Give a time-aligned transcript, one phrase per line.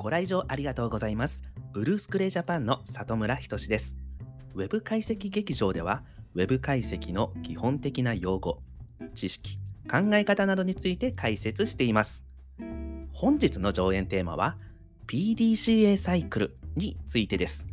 [0.00, 1.44] ご来場ありがとうございます。
[1.74, 3.98] ブルースクレイジャパンの里村仁志です。
[4.54, 6.04] ウェブ解析劇場では、
[6.34, 8.62] ウェブ解析の基本的な用語、
[9.14, 9.58] 知識、
[9.90, 12.24] 考え方などについて解説しています。
[13.12, 14.56] 本日の上演テーマは、
[15.06, 17.66] PDCA サイクルについてです。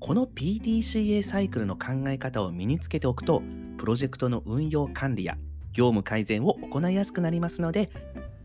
[0.00, 3.42] この PDCA サイクルの考え方を身につけておくと、
[3.76, 5.36] プロジェクトの運用管理や
[5.74, 7.90] 業務改善を行いやすくなりますので、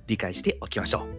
[0.08, 1.19] 理解しておきましょう。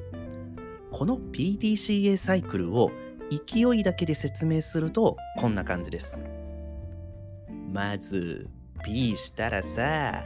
[1.01, 2.93] この PDCA サイクルを
[3.31, 6.21] 勢いだけで説明するとこんな感じです。
[7.73, 8.51] まず
[8.85, 10.23] P したらさ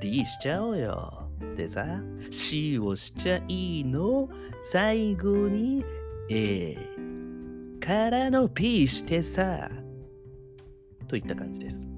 [0.00, 1.28] D しちゃおうよ。
[1.56, 1.84] でさ
[2.30, 4.28] C をしちゃいいの？
[4.62, 5.84] 最後に
[6.30, 6.76] A
[7.80, 9.68] からの P してさ
[11.08, 11.88] といった感じです。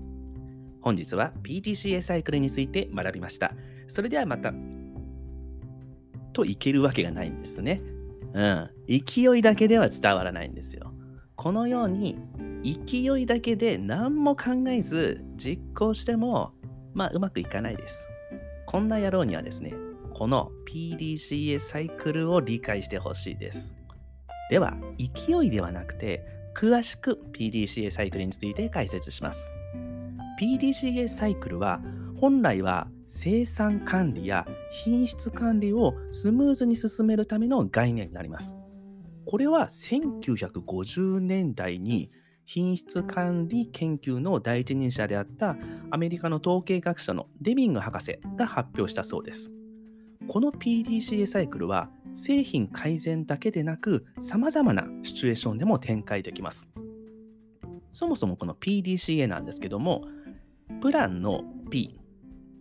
[0.81, 3.53] 本日は PDCA サイクルについて学びました。
[3.89, 4.55] それではまた
[6.33, 7.83] といけるわけがないんですね。
[8.37, 8.71] うん。
[8.87, 10.93] 勢いだけでは伝わらないんですよ。
[11.37, 12.19] このように
[12.63, 16.53] 勢いだけで何も考えず実行しても
[16.95, 17.99] まあうまくいかないです。
[18.67, 19.73] こんな野郎にはですね、
[20.13, 23.75] この PDCA サイクルを理解してほしいです。
[24.51, 29.51] では、勢いではなくて詳しく PDCA サイクルについて解説します。
[30.39, 31.81] PDCA サイクルは
[32.21, 38.57] 本来は生産管理や品質管理をスムーズに進めるための概念になります。
[39.25, 42.11] これは1950年代に
[42.45, 45.57] 品質管理研究の第一人者であった
[45.91, 49.55] アメリカの統計学者のデビング博士が発表したそうです。
[50.29, 56.71] この PDCA サイクルは製品改善だけでなく様々なシチュエーションでも展開できます。
[57.93, 60.03] そもそもこの PDCA なんですけども、
[60.81, 62.01] プランの P、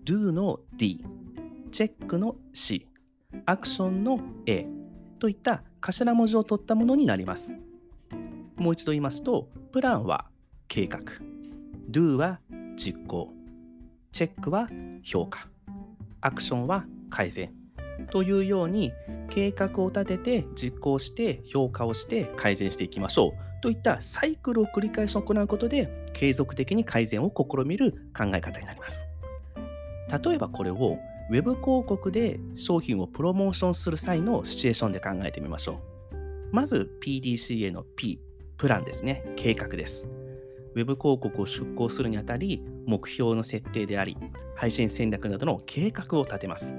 [0.04, 1.06] Do の D、
[1.76, 2.88] チェックの C、
[3.46, 4.66] アクションの A
[5.20, 7.52] といった頭文字を取ったものになります。
[8.56, 10.30] もう一度言いますと、プランは
[10.70, 11.02] 計画、
[11.92, 12.40] Do は
[12.78, 13.34] 実行、
[14.14, 14.68] チェックは
[15.04, 15.50] 評価、
[16.22, 17.54] アクションは改善。
[18.10, 18.94] というように
[19.30, 23.62] 計画を立てて実行して評価をして改善していきましょう。
[23.62, 29.06] といったサイクルを繰り返し行うことで継続的に改善を試みる考え方になります。
[30.24, 31.00] 例えばこれを
[31.30, 35.80] Web 広告で商品をプロモーションする際のシチュエーションで考えてみましょ
[36.12, 36.16] う。
[36.52, 38.20] まず PDCA の P、
[38.58, 40.08] プランですね、計画です。
[40.76, 44.18] Web 広告を出稿するにあたり、目標の設定であり、
[44.56, 46.76] 配信戦略などの計画を立てます。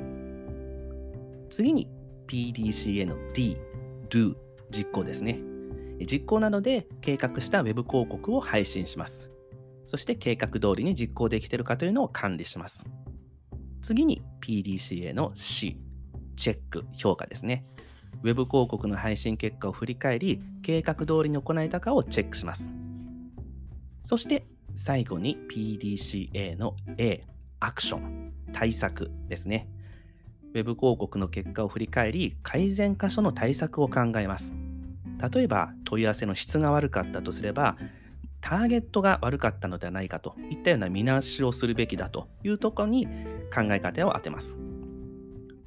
[1.51, 1.89] 次に
[2.29, 3.57] PDCA の D、
[4.09, 4.37] Do、
[4.71, 5.41] 実行ですね。
[6.01, 9.33] 実行などで計画した Web 広告を配信します。
[9.87, 12.87] そして計画通りに実行できているかというのを管理します。
[13.87, 15.79] 次に PDCA の C、
[16.35, 17.65] チェック、評価ですね。
[18.25, 22.73] Web 広告の配信結果を振り返り、計画通りに行えたかをチェックします。
[24.03, 24.45] そして
[24.75, 27.23] 最後に PDCA の A、
[27.61, 29.69] アクション、対策ですね。
[30.53, 34.57] Web 広告の結果を振り返り、改善箇所の対策を考えます。
[35.33, 37.77] 例えば、問い合わせの質が悪かったとすれば、
[38.47, 43.09] ターゲットが悪かったのではないかといったような見直しをするべきだというところに
[43.53, 44.57] 考え方を当てます。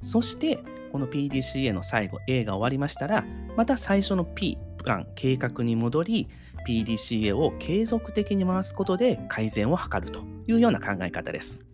[0.00, 0.60] そして、
[0.90, 6.28] この PDCA の最後 A が終わりましたら、また最初の P、プラン、計画に戻り、
[6.66, 11.66] PDCA を継続的に回すことで改善を図るというような考え方です。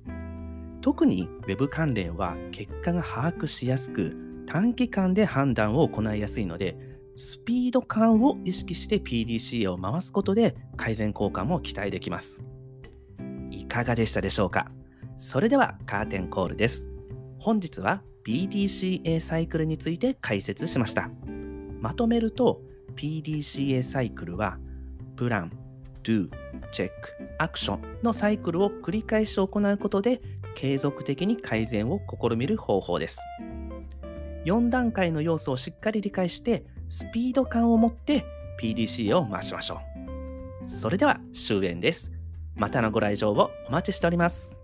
[0.81, 4.17] 特に Web 関連は結果が把握しやすく、
[4.49, 12.45] 短期間で判断を行いやすいので、スピード感を意識して PDCA を回すことで改善効果も期待できます。
[13.51, 14.71] いかがでしたでしょうか？
[15.17, 16.89] それではカーテンコールです。
[17.39, 21.11] 本日は PDCA サイクルについて解説しました。
[21.81, 22.61] まとめると
[22.97, 24.59] PDCA サイクルは
[25.17, 25.53] プラン、
[26.03, 26.29] Do、
[26.71, 26.95] チェック、
[27.39, 30.21] アクションのサイクルを繰り返し行うことで
[30.55, 33.21] 継続的に改善を試みる方法です。
[34.45, 38.25] 4段階の要素をしっかり理解してスピード感を持って
[38.61, 39.81] PDCA を回しましょ
[40.65, 40.71] う。
[40.71, 42.13] それでは終演です。
[42.55, 44.57] またのご来場をお待ちしております。